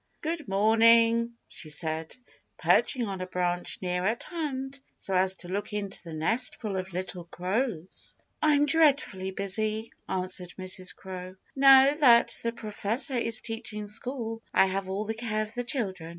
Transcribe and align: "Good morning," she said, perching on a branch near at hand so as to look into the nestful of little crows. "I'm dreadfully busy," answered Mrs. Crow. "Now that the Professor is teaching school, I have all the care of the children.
"Good 0.21 0.47
morning," 0.47 1.33
she 1.47 1.69
said, 1.69 2.15
perching 2.57 3.05
on 3.05 3.21
a 3.21 3.27
branch 3.27 3.77
near 3.83 4.03
at 4.03 4.23
hand 4.23 4.79
so 4.97 5.13
as 5.13 5.35
to 5.35 5.47
look 5.47 5.73
into 5.73 6.01
the 6.01 6.11
nestful 6.11 6.75
of 6.75 6.91
little 6.91 7.25
crows. 7.25 8.15
"I'm 8.41 8.65
dreadfully 8.65 9.29
busy," 9.29 9.91
answered 10.09 10.55
Mrs. 10.57 10.95
Crow. 10.95 11.35
"Now 11.55 11.93
that 11.93 12.35
the 12.41 12.51
Professor 12.51 13.13
is 13.13 13.41
teaching 13.41 13.85
school, 13.85 14.41
I 14.55 14.65
have 14.65 14.89
all 14.89 15.05
the 15.05 15.13
care 15.13 15.43
of 15.43 15.53
the 15.53 15.63
children. 15.63 16.09